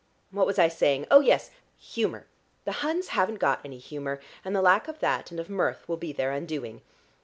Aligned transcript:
What 0.31 0.47
was 0.47 0.57
I 0.57 0.67
saying? 0.67 1.05
Oh 1.11 1.19
yes, 1.19 1.51
humour! 1.77 2.25
The 2.65 2.71
Huns 2.81 3.09
haven't 3.09 3.35
got 3.37 3.59
any 3.63 3.77
humour, 3.77 4.19
and 4.43 4.55
the 4.55 4.59
lack 4.63 4.87
of 4.87 4.97
that 4.97 5.29
and 5.29 5.39
of 5.39 5.47
mirth 5.47 5.87
will 5.87 5.95
be 5.95 6.11
their 6.11 6.31
undoing. 6.31 6.81